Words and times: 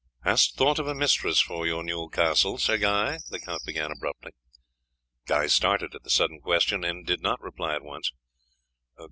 "Hast 0.23 0.57
thought 0.57 0.79
of 0.79 0.87
a 0.87 0.95
mistress 0.95 1.39
for 1.41 1.67
your 1.67 1.83
new 1.83 2.09
castle, 2.09 2.57
Sir 2.57 2.77
Guy?" 2.79 3.19
the 3.29 3.39
count 3.39 3.61
began 3.67 3.91
abruptly. 3.91 4.31
Guy 5.27 5.45
started 5.45 5.93
at 5.93 6.01
the 6.01 6.09
sudden 6.09 6.39
question, 6.39 6.83
and 6.83 7.05
did 7.05 7.21
not 7.21 7.39
reply 7.39 7.75
at 7.75 7.83
once. 7.83 8.11